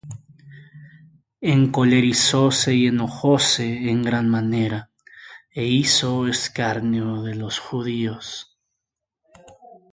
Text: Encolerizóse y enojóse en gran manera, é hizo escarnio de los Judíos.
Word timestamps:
Encolerizóse 1.55 2.73
y 2.73 2.87
enojóse 2.91 3.65
en 3.91 3.97
gran 4.07 4.25
manera, 4.37 4.79
é 5.63 5.65
hizo 5.77 6.11
escarnio 6.35 7.07
de 7.25 7.33
los 7.41 7.55
Judíos. 7.65 8.25